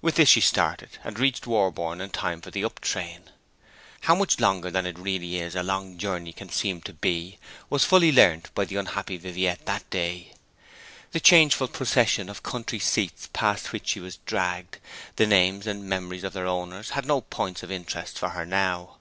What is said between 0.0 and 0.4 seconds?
With this she